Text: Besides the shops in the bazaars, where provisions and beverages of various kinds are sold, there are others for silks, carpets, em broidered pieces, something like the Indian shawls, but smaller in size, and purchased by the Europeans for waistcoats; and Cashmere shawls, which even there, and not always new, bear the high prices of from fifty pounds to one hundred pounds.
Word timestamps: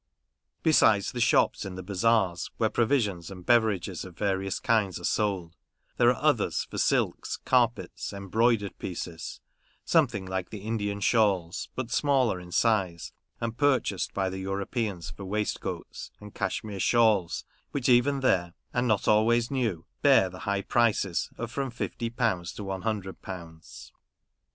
Besides 0.63 1.11
the 1.11 1.19
shops 1.21 1.63
in 1.63 1.75
the 1.75 1.83
bazaars, 1.83 2.49
where 2.57 2.71
provisions 2.71 3.29
and 3.29 3.45
beverages 3.45 4.03
of 4.03 4.17
various 4.17 4.59
kinds 4.59 4.99
are 4.99 5.03
sold, 5.03 5.55
there 5.97 6.09
are 6.09 6.19
others 6.23 6.63
for 6.63 6.79
silks, 6.79 7.37
carpets, 7.37 8.11
em 8.11 8.27
broidered 8.29 8.75
pieces, 8.79 9.41
something 9.85 10.25
like 10.25 10.49
the 10.49 10.61
Indian 10.61 11.01
shawls, 11.01 11.69
but 11.75 11.91
smaller 11.91 12.39
in 12.39 12.51
size, 12.51 13.13
and 13.39 13.57
purchased 13.59 14.11
by 14.15 14.27
the 14.27 14.39
Europeans 14.39 15.11
for 15.11 15.23
waistcoats; 15.25 16.09
and 16.19 16.33
Cashmere 16.33 16.79
shawls, 16.79 17.45
which 17.69 17.87
even 17.87 18.21
there, 18.21 18.55
and 18.73 18.87
not 18.87 19.07
always 19.07 19.51
new, 19.51 19.85
bear 20.01 20.31
the 20.31 20.39
high 20.49 20.63
prices 20.63 21.29
of 21.37 21.51
from 21.51 21.69
fifty 21.69 22.09
pounds 22.09 22.53
to 22.53 22.63
one 22.63 22.81
hundred 22.81 23.21
pounds. 23.21 23.91